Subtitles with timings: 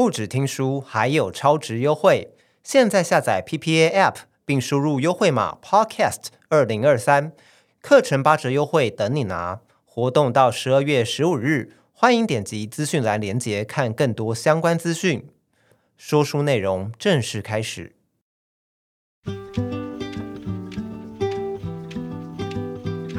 [0.00, 2.32] 不止听书，还有超值优惠！
[2.64, 4.14] 现在下载 PPA App，
[4.46, 7.32] 并输入优惠码 Podcast 二零二三，
[7.82, 9.60] 课程八折优惠等你拿！
[9.84, 15.28] 活动到十二月十五日，欢迎点击资讯栏链接看更多相关资讯。
[15.98, 17.92] 说书内容正式开始。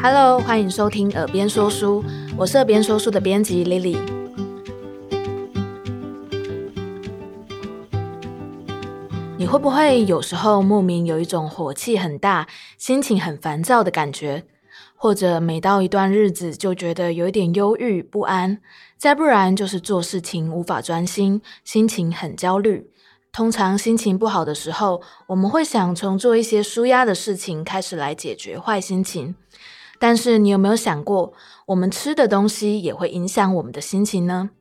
[0.02, 2.04] Hello，欢迎收听耳边说书，
[2.36, 4.21] 我是耳边说书的编辑 Lily。
[9.52, 12.48] 会不会有时候莫名有一种火气很大、
[12.78, 14.46] 心情很烦躁的感觉？
[14.96, 18.62] 或者每到一段日子就觉得有一点忧郁不安？
[18.98, 22.90] 再不然就是做事情无法专心，心情很焦虑。
[23.34, 29.36] 通常心情不好的时候，我们会想从做一些舒压的事情开始来解决坏心情。
[30.00, 31.34] 但是你有没有想过，
[31.66, 34.52] 我们吃的东西也会影响我们的心情呢？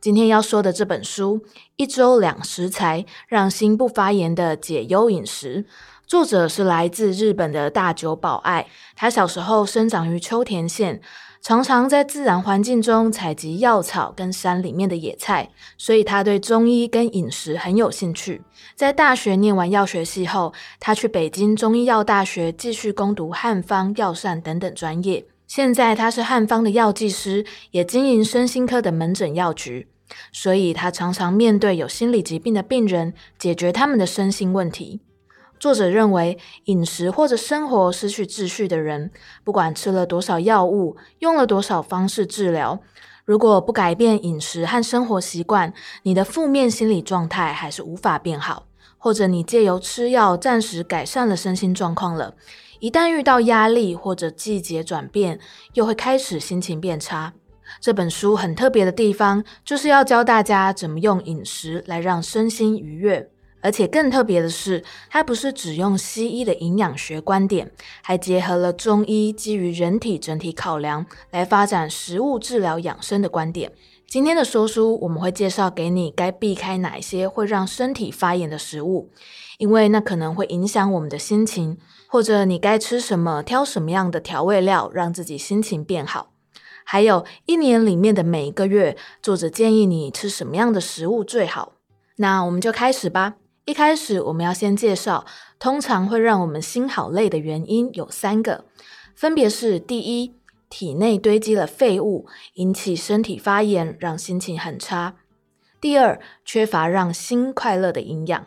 [0.00, 1.38] 今天要说的这本书
[1.76, 5.62] 《一周两食材，让心不发炎的解忧饮食》，
[6.06, 8.66] 作者是来自日本的大久保爱。
[8.96, 11.02] 他小时候生长于秋田县。
[11.42, 18.42] 常常在自然环境中采集药草跟山里面的野菜，所以他对中医跟饮食很有兴趣。
[18.74, 25.24] 在大学念完药学系后，他去北京中医药大学继续攻读汉方、药膳等等专业。
[25.50, 29.88] 现在他是汉方的药剂师，也经营身心科的门诊药局，
[30.30, 35.00] 所以他常常面对有心理疾病的病人，解决他们的身心问题。
[35.58, 39.10] 作者认为，饮食或者生活失去秩序的人，
[39.42, 42.78] 不管吃了多少药物，用了多少方式治疗，
[43.24, 48.68] 如果不改变饮食和生活习惯，你的负面心理状态还是无法变好。
[49.02, 52.34] 或者你借由吃药暂时改善了身心状况了，
[52.80, 55.38] 一旦遇到压力或者季节转变，
[55.74, 57.34] 又会开始心情变差。
[57.78, 63.30] 这本书很特别的地方，就是要教大家怎么用饮食来让身心愉悦。
[63.62, 67.70] 而且更特别的是，它不是只用西医的营养学观点，
[68.02, 73.70] 还结合了中医基于人体整体考量来发展食物治疗养生的观点。
[74.06, 79.10] 今天的说书，我们会介绍给你该避开哪一些会让身体发炎的食物，
[79.58, 81.76] 因为那可能会影响我们的心情，
[82.10, 86.32] 或者你该吃什么、挑什么样的调味料，让自己心情变好。
[86.82, 91.74] 还有一年里面的每一个月，作者建议你吃什么样的食物最好。
[92.16, 93.36] 那我们就开始吧。
[93.64, 95.24] 一开始，我们要先介绍，
[95.60, 98.64] 通常会让我们心好累的原因有三个，
[99.14, 100.34] 分别是：第一，
[100.68, 105.12] 体内堆积了废物，引起身体发炎，让心情很差；
[105.80, 108.46] 第二，缺乏让心快乐的营养；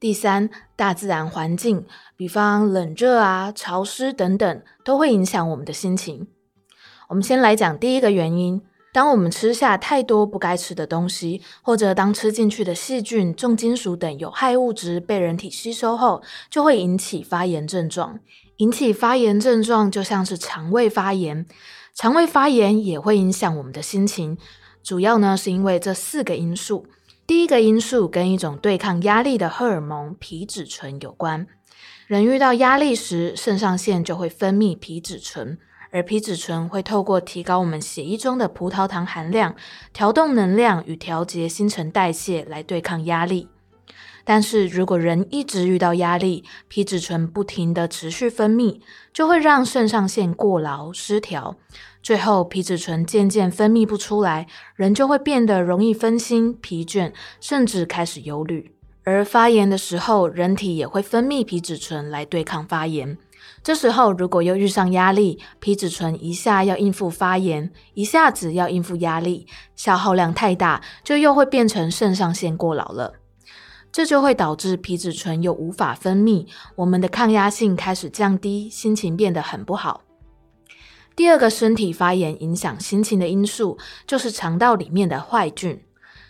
[0.00, 1.84] 第三，大自然环境，
[2.16, 6.28] 比方冷热啊、潮湿等等，都会影响我们的心情。
[7.08, 8.62] 我们先来讲第一个原因。
[8.92, 18.20] 当我们吃下太多不该吃的东西，或者当吃进去的细菌、重金属等有害物质被人体吸收后，就会引起发炎症状。
[18.58, 21.44] 引起发炎症状就像是肠胃发炎，
[21.94, 24.38] 肠胃发炎也会影响我们的心情。
[24.82, 26.86] 主要呢是因为这四个因素。
[27.28, 31.46] 第一个因素跟一种对抗压力的荷尔蒙皮质醇有关。
[32.06, 35.58] 人遇到压力时，肾上腺就会分泌皮质醇。
[35.90, 39.54] 而皮质醇会透过提高我们血液中的葡萄糖含量，
[39.92, 43.48] 调动能量与调节新陈代谢来对抗压力。
[44.30, 48.78] 但是如果人一直遇到压力，皮质醇不停地持续分泌，
[49.10, 51.56] 就会让肾上腺过劳失调，
[52.02, 58.70] 最后皮质醇渐渐分泌不出来，人就会变得容易分心、疲倦，甚至开始忧虑。
[59.02, 63.16] 而发炎的时候，人体也会分泌皮质醇来对抗发炎。
[63.62, 73.14] 这时候，如果又遇上压力，皮质醇一下要应付发炎，一下子要应付压力，消耗量太大，就又会变成肾上腺过劳了。
[73.98, 80.02] 这就会导致皮质醇又无法分泌，我们的抗压性开始降低，心情变得很不好。
[81.16, 83.76] 第二个身体发炎影响心情的因素，
[84.06, 85.82] 就是肠道里面的坏菌。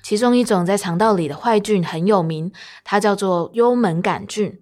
[0.03, 2.50] 其中一种在肠道里的坏菌很有名，
[2.85, 4.59] 它叫做幽门杆菌。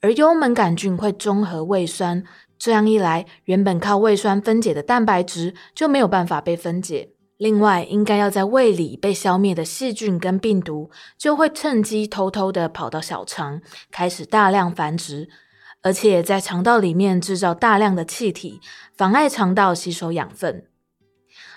[0.00, 2.24] 而幽门杆菌会中和胃酸，
[2.58, 7.10] 这样一来，原本靠胃酸分解的蛋白质就没有办法被分解。
[7.38, 13.62] 另外，应该要在胃里被消灭的细菌跟病毒，就会趁机偷偷的跑到小肠，
[13.92, 15.28] 开始大量繁殖，
[15.82, 18.60] 而且在肠道里面制造大量的气体，
[18.96, 20.64] 妨碍肠道吸收养分。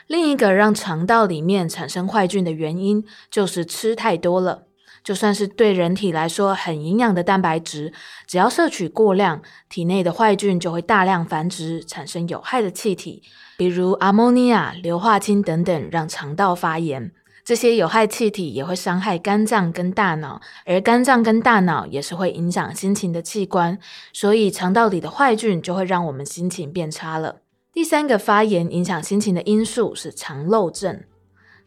[0.06, 4.68] 另一个让肠道里面产生坏菌的原因，就是吃太多了。
[5.04, 7.92] 就算是对人体来说很营养的蛋白质，
[8.27, 13.24] 只要摄取过量，体内的坏菌就会大量繁殖，产生有害的气体，
[13.62, 17.12] 比如阿莫尼亚、硫化氢等等，让肠道发炎。
[17.46, 23.78] 这些有害气体也会伤害肝脏跟大脑，而肝脏跟大脑也是会影响心情的器官，
[24.12, 27.42] 所以肠道里的坏菌就会让我们心情变差了。
[27.72, 31.04] 第三个发炎影响心情的因素是肠漏症，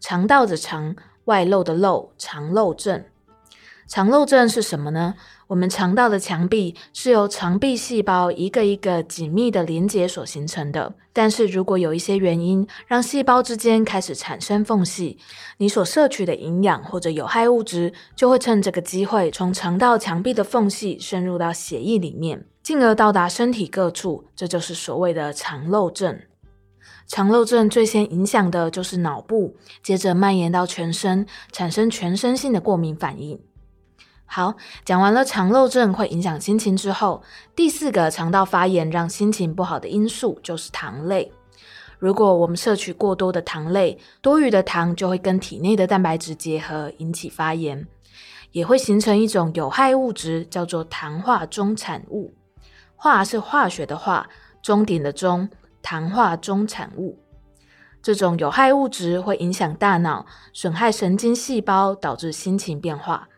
[0.01, 0.97] 肠道的肠，
[1.27, 3.05] 外漏的漏，肠漏症。
[3.87, 5.15] 肠漏症是什么呢？
[5.47, 10.95] 我们肠道的墙壁是由肠壁细胞一个一个紧密的连接所形成的。
[11.13, 15.19] 但是如果有一些原因让细胞之间开始产生缝隙，
[15.59, 24.25] 你所摄取的营养或者有害物质就会趁这个机会从肠道墙壁的缝隙渗入到血液里面，进而到达身体各处。
[24.35, 26.19] 这就是所谓的肠漏症。
[27.07, 33.39] 肠漏症最先影响的就是脑部，接着蔓延到全身，产生全身性的过敏反应。
[34.27, 34.55] 好，
[34.85, 37.23] 讲完了肠漏症会影响心情之后，
[37.55, 41.31] 第四个肠道发炎让心情不好的因素就是糖类。
[42.01, 47.87] 如果我们摄取过多的糖类，多余的糖就会跟体内的蛋白质结合，引起发炎，
[48.51, 52.35] 也会形成一种有害物质，叫做糖化终产物。
[52.97, 54.29] 化是化学的化，
[54.61, 55.49] 终点的终，
[55.81, 57.21] 糖化终产物。
[58.03, 63.29] 这种有害物质会影响大脑，损害神经细胞，导致心情变化。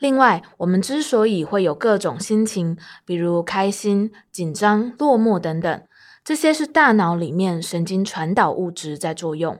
[0.00, 5.82] 另外，我们之所以会有各种心情，比如开心、紧张、落寞等等，
[6.24, 9.58] 这些是大脑里面神经传导物质在作用。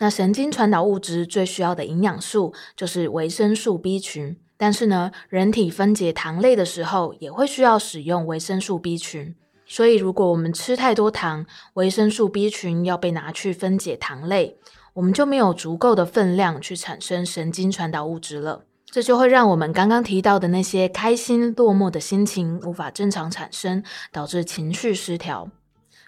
[0.00, 9.34] 那神经传导物质最需要的营养素就是维生素 B 群，但是呢，人体分解糖类的时候也会需要使用维生素 B 群。
[9.66, 14.58] 所以，如果我们吃太多糖，维生素 B 群要被拿去分解糖类，
[14.94, 18.64] 我们就没有足够的分量去产生神经传导物质了。
[18.90, 25.50] 这就会让我们刚刚提到的那些开心、落寞的心情无法正常产生，导致情绪失调。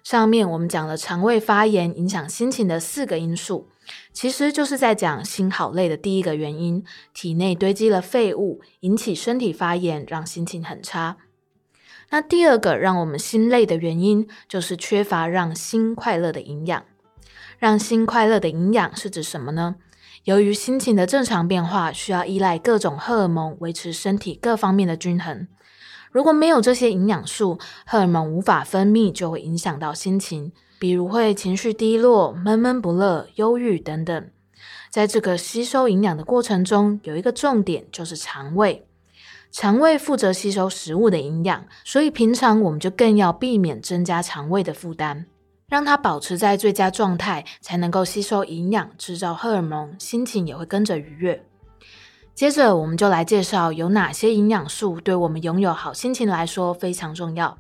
[0.02, 3.69] 上面我们讲了肠胃发炎影响心情的四个因素，
[4.12, 6.84] 其实就是在讲心好累的第一个原因：
[7.14, 11.19] 体内堆积了废物，引起身体发炎，让心情很差。
[12.11, 16.84] 那第二个让我们心累的原因，就是缺乏让心快乐的营养。
[17.61, 19.76] 让心快乐的营养是指什么呢？
[20.24, 25.48] 由于心情的正常变化需要依赖各种荷尔蒙维持身体各方面的均衡，
[26.12, 34.30] 如果没有这些营养素，荷尔蒙无法分泌，就会影响到心情，比如会情绪低落、闷闷不乐、忧郁等等。
[34.90, 38.86] 在这个吸收营养的过程中，有一个重点就是肠胃，
[39.50, 45.26] 肠胃负责吸收食物的营养，所以平常我们就更要避免增加肠胃的负担。
[45.72, 51.42] 让它保持在最佳状态，才能够吸收营养、制造荷尔蒙，心情也会跟着愉悦。
[52.34, 57.56] 接着，我们就来介绍有哪些营养素对我们拥有好心情来说非常重要。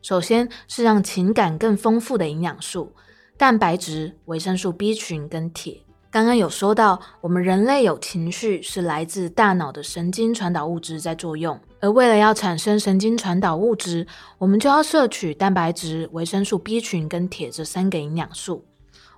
[0.00, 2.94] 首先是让情感更丰富的营养素：
[3.36, 5.80] 蛋白质、维生素 B 群跟铁。
[6.14, 11.58] 刚刚有说到，我们人类有情绪，是来自大脑的神经传导物质在作用。
[11.80, 14.06] 而为了要产生神经传导物质，
[14.38, 18.64] 我们就要摄取蛋白质、维生素 B 群跟铁这三个营养素。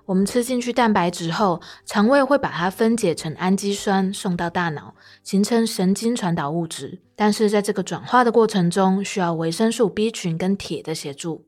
[0.07, 6.97] 我们吃进去蛋白质后，肠胃会把它分解成氨基酸，送到大脑，形成神经传导物质。
[7.15, 11.45] 但是在这个转化的过程中，需要维生素 B 群跟铁的协助。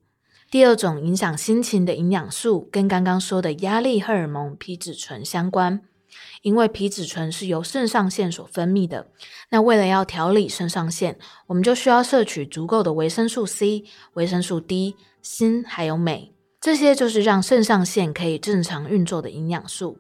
[0.51, 5.81] 第二种影响心情的营养素，跟刚刚说的压力荷尔蒙皮质醇相关，
[6.41, 9.09] 因为皮质醇是由肾上腺所分泌的。
[9.51, 13.83] 那为了要调理肾上腺，我们就需要摄取足够的维生素 C、
[14.13, 19.99] 维生素 D、锌还有镁，这些就是让肾上腺可以正常运作的营养素。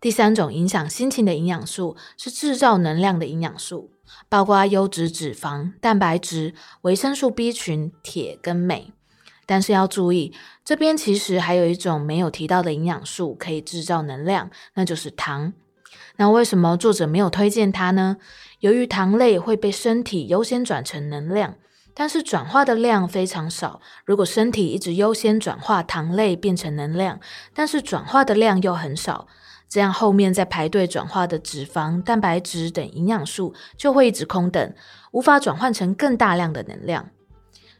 [0.00, 3.90] 第三种影响心情的营养素是制造能量的营养素，
[4.28, 8.92] 包括优质脂肪、蛋白质、维生素 B 群、铁跟镁。
[9.48, 15.54] 但是要注意，这边其实还有一种没有提到的营养素可以制造能量，那就是糖。
[16.16, 18.18] 那为什么作者没有推荐它呢？
[18.60, 21.54] 由于糖类会被身体优先转成能量，
[21.94, 23.80] 但是转化的量非常少。
[24.04, 27.18] 如果身体一直优先转化糖类变成能量，
[27.54, 29.28] 但是转化的量又很少，
[29.66, 34.74] 这样后面在排队转化的脂肪、蛋白质等营养素就会一直空等，
[35.12, 37.08] 无法转换成更大量的能量。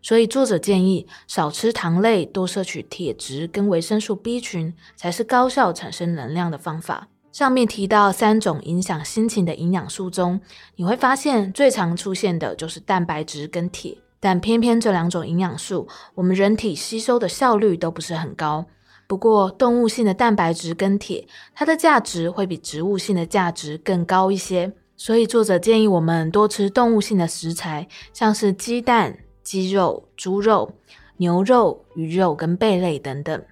[0.00, 7.09] 所以作者建议少吃糖类，多摄取铁质跟维生素 B 群，才是高效产生能量的方法。
[7.31, 10.40] 上面提到三种影响心情的营养素中，
[10.76, 18.67] 你会发现最常出现的就是蛋白质跟铁，但偏偏这两种营养素，我们人体吸收的效率都不是很高。
[19.07, 24.73] 不过动物性的蛋白质跟铁，它的价值会比植物性的价值更高一些。
[24.97, 29.19] 所以作者建议我们多吃动物性的食材，像是鸡蛋。
[29.49, 30.75] 鸡肉、猪肉、
[31.17, 33.43] 牛肉、鱼肉跟贝类等等，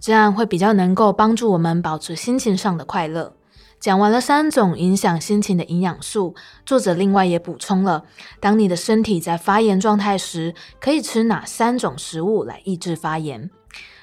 [0.00, 3.36] 这样会比较能够帮助我们保持心情上的快乐。
[3.78, 8.04] 讲完了三种影响心情的营养素，作者另外也补充了，
[8.40, 13.50] 当你的身体在发炎状态时，可以吃哪三种食物来抑制发炎。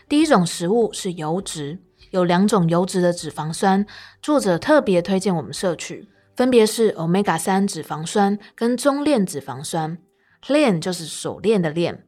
[0.07, 1.79] 第一种食物是油脂，
[2.11, 3.83] 有两种油脂的脂肪酸，
[4.21, 9.97] 作者特别推荐我们摄取，分别是 Omega 三脂肪酸跟中链脂肪酸。
[10.47, 12.05] 链就是手链的链。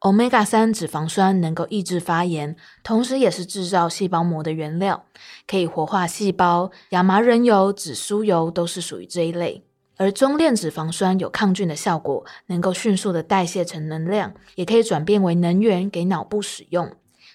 [0.00, 5.04] Omega 三脂肪酸能够抑制发炎，同时也是制造细胞膜的原料，
[5.46, 6.72] 可以活化细胞。
[6.90, 9.64] 亚麻仁油、紫苏油都是属于这一类。
[9.98, 16.90] 而中链脂肪酸有抗菌的效果，能够迅速的代谢成能量，也可以转变为能源给脑部使用。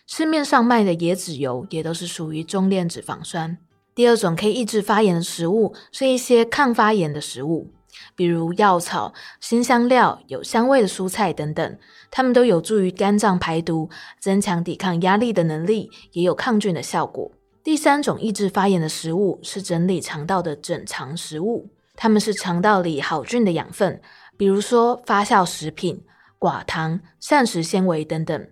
[0.05, 3.57] 市面上卖的椰子油也都是属于中链脂肪酸。
[3.95, 7.71] 第二种可以抑制发炎的食物，是一些抗发炎的食物。
[8.15, 11.77] 比如药草、新香料、有香味的蔬菜等等，
[12.09, 13.89] 它们都有助于肝脏排毒，
[14.19, 17.31] 增强抵抗压力的能力，也有抗菌的效果。
[17.63, 24.01] 第三种抑制发炎的食物是整理肠道的整肠食物，它们是肠道里好菌的养分，
[24.37, 26.03] 比如说发酵食品、
[26.39, 28.47] 寡糖、膳食纤维等等。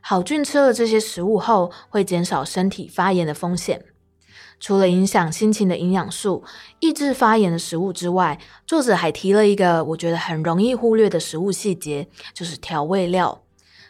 [0.00, 3.84] 好菌吃了这些食物后，会减少身体发炎的风险。
[4.58, 6.42] 除了影响心情的营养素、
[6.80, 13.42] 抑制发炎的食物之外，作者还提了一个我觉得很容易忽略的食物细节，就是调味料。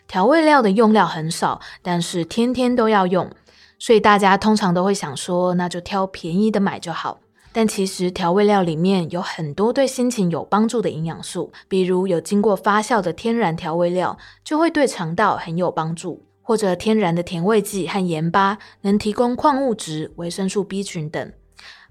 [0.09, 3.31] 调味料的用料很少，但是天天都要用，
[3.79, 7.21] 所以大家通常都会想说，那就挑便宜的买就好。
[7.53, 16.26] 但其实调味料里面有很多对心情有帮助的营养素，比如有经过发酵的天然调味料，就会对肠道很有帮助。
[16.47, 21.33] 或者天然的甜味剂和盐巴能提供矿物质、维生素 B 群等。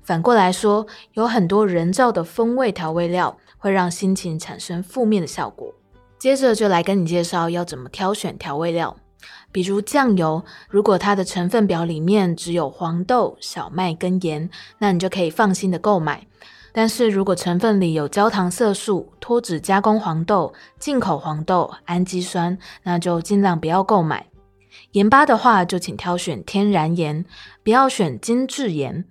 [0.01, 5.74] 反过来说，有很多人造的风味调味料会让心情产生负面的效果。
[6.17, 8.95] 接着就来跟你介绍要怎么挑选调味料。
[9.51, 16.25] 比如酱油，如果它的成分表里面只有黄豆、小麦跟盐，那你就可以放心的购买。
[16.71, 24.27] 但是如果成分里有焦糖色素、脱脂加工黄豆、进口黄豆、氨基酸，那就尽量不要购买。
[24.91, 27.25] 盐巴的话，就请挑选天然盐，
[27.63, 29.05] 不要选精制盐。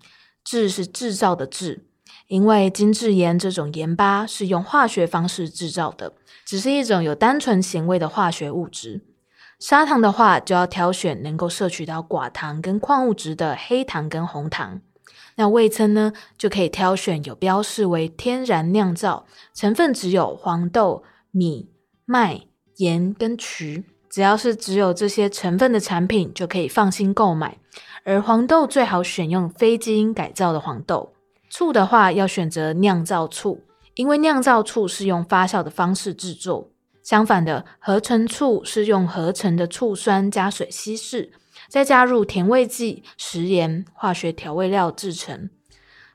[0.45, 1.87] 制是制造的制，
[2.29, 6.13] 因为精制盐这种盐巴是用化学方式制造的，
[6.45, 9.01] 只是一种有单纯咸味的化学物质。
[9.59, 14.83] 砂糖的话，就要挑选能够摄取到寡糖跟矿物质的黑糖跟红糖。
[15.37, 21.71] 那味噌呢，就可以挑选有标示为天然酿造，成分只有黄豆、米、
[22.05, 22.43] 麦、
[22.77, 23.87] 盐跟曲。
[24.15, 27.59] 只要是只有这些成分的产品，就可以放心购买。
[28.05, 31.15] 而黄豆最好选用非基因改造的黄豆。
[31.51, 33.65] 醋的话，要选择酿造醋，
[33.97, 36.71] 因为酿造醋是用发酵的方式制作。
[37.03, 41.33] 相反的，合成醋是用合成的醋酸加水稀释，
[41.69, 45.51] 再加入甜味剂、食盐、化学调味料制成。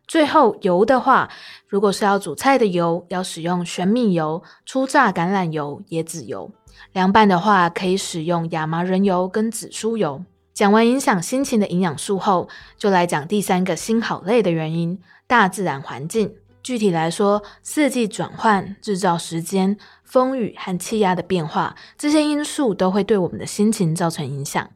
[0.07, 1.29] 最后，油的话，
[1.67, 6.49] 如果是要煮菜的油，要使用玄米油、初榨橄榄油、椰子油。
[6.93, 10.23] 凉拌的话，可以使用亚麻仁油跟紫苏油。
[10.53, 16.33] 讲完影响心情的营养素后，就来讲第三个心好累的原因——大自然环境。
[16.61, 24.69] 具体来说，四季转换、日照时间、风雨和气压的变化，这些因素都会对我们的心情造成影响。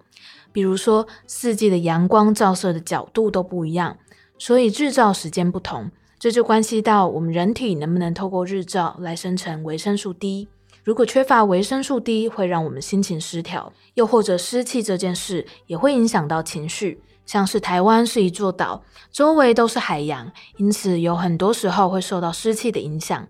[0.53, 3.97] 比如说，四季的阳光照射的角度都不一样，
[4.37, 10.47] 所以日照时间不同，这就关系到我们人体能不能透过日照来生成维生素 D。
[10.83, 17.01] 如果缺乏维生素 D，会让我们心情失调；又或者湿气这件事也会影响到情绪。
[17.25, 23.27] 像是台湾是一座岛，周围都是海洋，因此有很多时候会受到湿气的影响。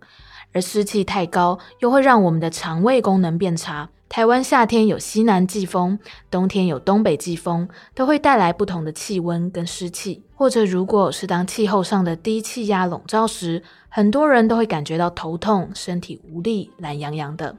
[0.52, 3.90] 而湿气太高，又会让我们的肠胃功能变差。
[4.10, 5.98] 台湾夏天有西南季风，
[6.30, 10.24] 冬天有东北季风，都会带来不同的气温跟湿气。
[10.44, 17.56] 或者，如果是当气候上的低气压笼罩时，很多人都会感觉到头痛、身体无力、懒洋洋的，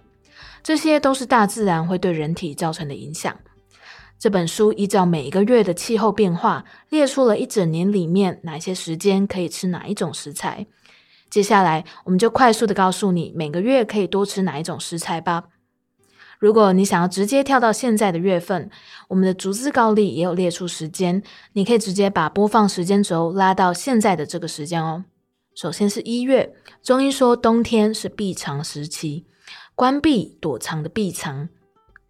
[0.63, 3.35] 这些都是大自然会对人体造成的影响。
[4.19, 10.67] 这本书依照每一个月的气候变化，列出了一整年里面哪些时间可以吃哪一种食材。
[11.31, 15.45] 接下来，我们就快速的告诉你每个月可以多吃哪一种食材吧。
[16.39, 18.71] 如果你想要直接跳到现在的月份，
[19.09, 21.23] 我们的逐字稿里也有列出时间，
[21.53, 25.05] 你可以直接把播放时间轴拉到现在的这个时间哦。
[25.55, 29.27] 首先是一月，中医说冬天是闭藏时期，
[29.75, 31.49] 关闭躲藏的闭藏。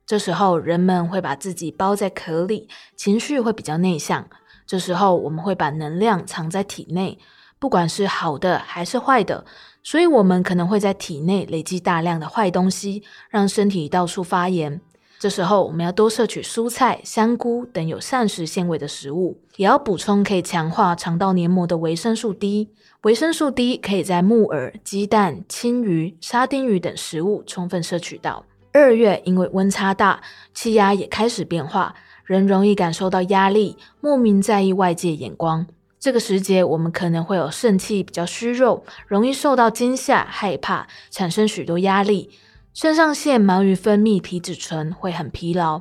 [0.06, 4.28] 这时候人们会把自己包在壳里，情绪会比较内向。
[4.66, 7.18] 这时候我们会把能量藏在体内，
[7.64, 9.42] 不管是好的还是坏的，
[9.82, 14.82] 所以我们可能会在体内累积大量的坏东西，让身体到处发炎。
[15.18, 22.68] 这时候我们要多摄取蔬菜、香菇等有膳食纤维的食物，也要补充可以强化肠道黏膜的维生素 D。
[23.04, 28.44] 维生素 D 可以在木耳、鸡蛋、青鱼、沙丁鱼等食物充分摄取到。
[28.74, 30.20] 二月因为温差大，
[30.52, 31.94] 气压也开始变化，
[32.26, 35.66] 人容易感受到压力，莫名在意外界眼光。
[36.04, 42.28] 这个时节，我们可能会有肾气比较虚弱，容易受到惊吓、害怕，产生许多压力。
[42.74, 45.80] 肾上腺忙于分泌皮质醇，会很疲劳，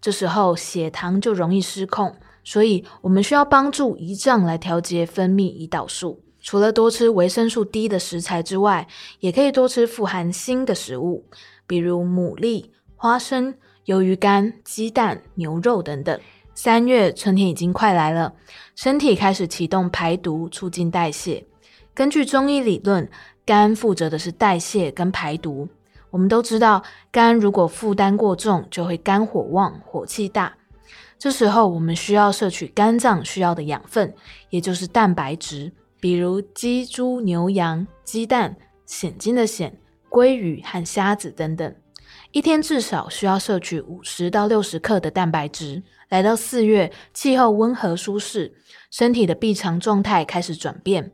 [0.00, 2.14] 这时候血糖就容易失控。
[2.44, 6.22] 所以，我们需要帮助胰脏来调节分泌胰岛素。
[6.40, 8.86] 除了多吃维生素 D 的食材之外，
[9.18, 11.24] 也可以多吃富含锌的食物，
[11.66, 16.20] 比如牡蛎、花生、鱿鱼干、鸡蛋、牛肉等等。
[16.54, 18.32] 三月，春天已经快来了，
[18.76, 21.44] 身体开始启动排毒，促进代谢。
[21.92, 23.08] 根据中医理论，
[23.44, 25.68] 肝负责的是代谢跟排毒。
[26.10, 30.54] 我们都知道，肝如果负担过重，就会肝火旺，火气大。
[31.18, 34.14] 这时候，我们需要摄取肝脏需要的养分，
[34.50, 38.56] 也就是蛋白质，比如鸡、猪、牛、羊、鸡蛋、
[38.86, 39.72] 蚬精的蚬、
[40.08, 41.74] 鲑鱼和虾子等等。
[42.34, 45.84] 一天至少需要摄取五十到六十克的蛋白质。
[46.08, 48.52] 来到四月，气候温和舒适，
[48.90, 51.12] 身体的闭藏状态开始转变。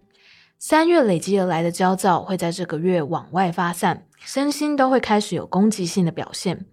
[0.58, 6.64] 三月累积而来的焦躁会在这个月往外发散，身心都会开始有攻击性的表现。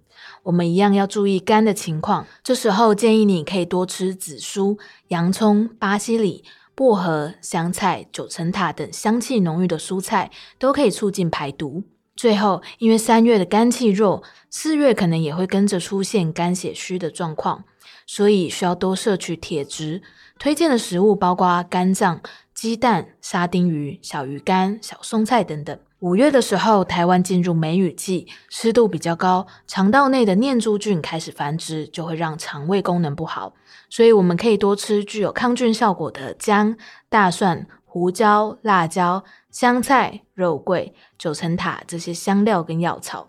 [0.44, 4.78] 我们一样要注意肝的情况，这时候建议你可以多吃紫苏、
[5.10, 11.84] 洋葱、巴西里、薄荷、香菜、九层塔等香气浓郁的蔬菜，都可以促进排毒。
[12.18, 17.64] 最后，因为三月的肝气弱，四月可能也会跟着出现肝血虚的状况。
[18.08, 20.02] 所以需要多摄取铁质，
[20.40, 22.22] 推荐的食物包括肝脏、
[22.54, 25.78] 鸡蛋、沙丁鱼、小鱼干、小松菜等等。
[26.00, 33.54] 五月的时候，台湾进入梅雨季，湿度比较高，肠道内的念珠菌开始繁殖，就会让肠胃功能不好。
[33.90, 36.78] 所以我们可以多吃具有抗菌效果的姜、
[37.10, 43.28] 大蒜、胡椒、辣椒、香菜、肉桂、九层塔这些香料跟药草。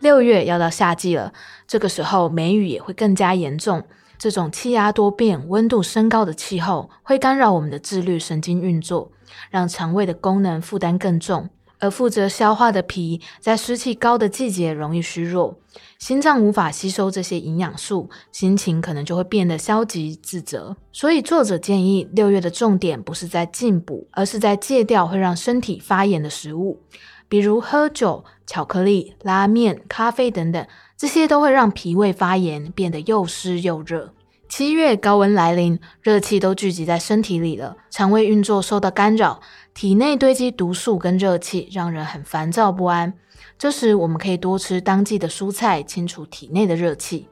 [0.00, 1.32] 六月要到夏季了，
[1.68, 3.84] 这个时候梅雨也会更加严重。
[4.18, 9.12] 这种气压多变、温度升高的气候，会干扰我们的自律神经运作，
[9.50, 11.48] 让肠胃的功能负担更重。
[11.86, 15.56] 而负责消化的脾，在湿气高的季节容易虚弱，
[16.00, 20.76] 心脏无法吸收这些营养素，心情可能就会变得消极自责。
[20.92, 26.80] 所以作者建议，六月的重点不是在进补，而是在戒掉会让身体发炎的食物。
[27.28, 34.12] 比如喝酒、巧克力、拉面、咖啡等等，这些都会让脾胃发炎，变得又湿又热。
[34.48, 39.40] 七月高温来临，热气都聚集在身体里了，肠胃运作受到干扰，
[39.76, 43.12] 体内堆积毒素跟热气，让人很烦躁不安。
[43.58, 47.28] 这时我们可以多吃当季的蔬菜，清除体内的热气，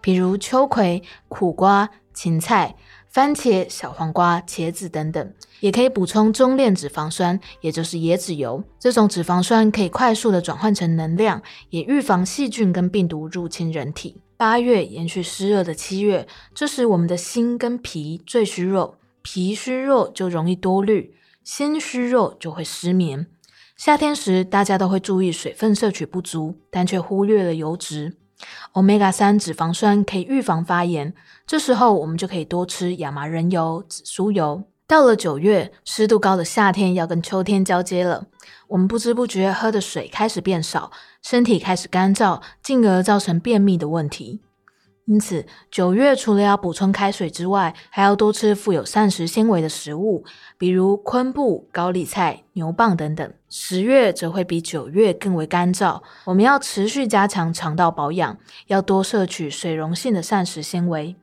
[0.00, 2.76] 比如秋葵、苦瓜、芹菜。
[3.08, 8.62] 番茄、小黄瓜、茄子等等，也可以补充中链脂肪酸，也就是椰子油。
[8.78, 14.20] 这种脂肪酸可以快速的转换成能量，也预防细菌跟病毒入侵人体。
[14.36, 21.14] 八月延续湿热的七月，这时我们的心跟脾最虚弱，脾虚弱就容易多虑，
[21.48, 23.26] 心虚弱就会失眠。
[23.74, 28.18] 夏天时，大家都会注意水分摄取不足，但却忽略了油脂。
[28.74, 31.14] Omega 三脂肪酸可以预防发炎，
[31.46, 34.64] 这时候我们就可以多吃亚麻仁油、紫苏油。
[34.86, 38.26] 到了九月，湿度高的夏天要跟秋天交接了，
[38.66, 44.42] 我们不知不觉喝的水开始变少，身体开始干燥，进而造成便秘的问题。
[45.08, 50.22] 因此，九月除了要补充开水之外，还要多吃富有膳食纤维的食物，
[50.58, 53.32] 比如昆布、高丽菜、牛蒡等等。
[53.48, 61.16] 十月则会比九月更为干燥，我们要持续加强肠道保养，要多摄取水溶性的膳食纤维，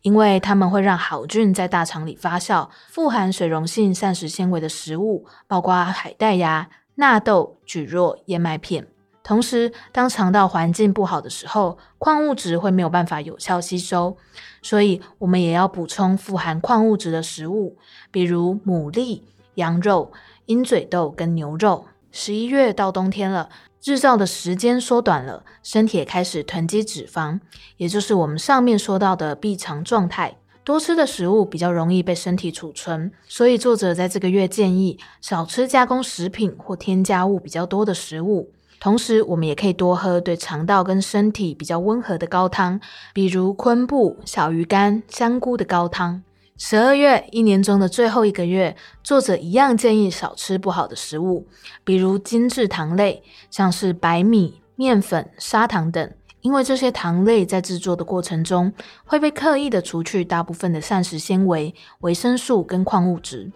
[0.00, 2.70] 因为它们会让好菌在大肠里发酵。
[2.88, 8.86] 富含水溶性膳食纤维的食物，包括海带芽、纳豆、蒟蒻、燕麦片。
[9.26, 14.16] 同时，当肠道环境不好的时候，矿物质会没有办法有效吸收，
[14.62, 17.76] 所以我们也要补充富含矿物质的食物，
[18.12, 19.22] 比如牡蛎、
[19.56, 20.12] 羊肉、
[20.44, 21.86] 鹰嘴豆跟牛肉。
[22.12, 23.48] 十一月到冬天了，
[23.82, 27.40] 日照的时间缩短了，身体也开始囤积脂肪，
[27.78, 30.36] 也就是我们上面说到的闭藏状态。
[30.62, 38.52] 多吃的食物比较容易被身体储存，所以作者在这个月建议少吃加工食品或添加物比较多的食物。
[38.80, 42.80] 同时，我们也可以多喝对肠道跟身体比较温和的高汤，
[43.12, 46.22] 比如昆布、小鱼干、香菇的高汤。
[46.58, 51.46] 十二月，一年中的最后一个月，作者一样建议少吃不好的食物，
[51.84, 56.10] 比如精制糖类，像是白米、面粉、砂糖等。
[56.42, 58.72] 因为这些糖类在制作的过程中
[59.04, 63.50] 会被刻意的除去大部分的膳食纤维、维生素跟矿物质。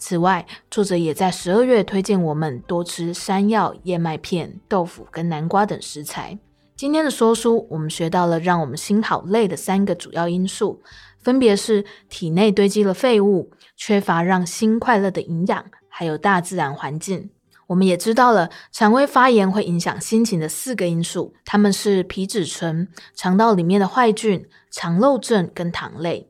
[0.00, 6.38] 此外，作者也在十二月推荐我们多吃山药、燕麦片、豆腐跟南瓜等食材。
[6.74, 10.80] 今天的说书，我们学到了让我们心好累的三个主要因素，
[11.18, 17.28] 分别是体内堆积了废物、缺乏让心快乐的营养，还有大自然环境。
[17.66, 26.29] 我们也知道了肠胃发炎会影响心情的四个因素，它们是皮质醇、肠道里面的坏菌、肠漏症跟糖类。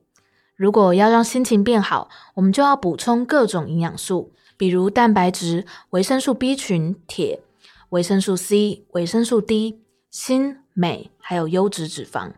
[0.60, 7.40] 如果要让心情变好，我们就要补充各种营养素，比如蛋白质、维生素 B 群、铁、
[7.88, 12.32] 维生素 C、维生素 D、锌、镁，还有优质脂肪。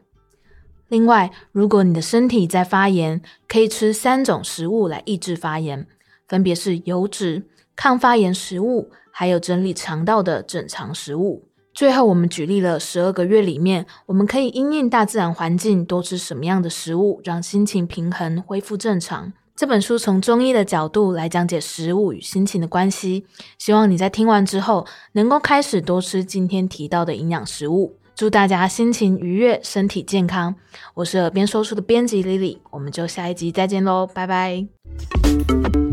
[0.86, 5.84] 另外，如果你的身体在发炎，可以吃三种食物来抑制发炎，
[6.28, 7.48] 分别是油脂。
[7.74, 11.48] 抗发炎食物，还有整理肠道的整肠食物。
[11.74, 19.32] 最后，我们举例了十二个月里面，我们可以因应大自然环境多吃什么样的食物，让心情平衡，恢复正常。
[19.56, 23.26] 这本书从中医的角度来讲解食物与心情的关系。
[23.58, 27.96] 希望你在听完之后，能够开始多吃今天提到的营养食物。
[28.14, 30.54] 祝大家心情愉悦，身体健康。
[30.94, 35.91] 我是耳边说书的编辑 Lily，我们就下一集再见喽，拜拜。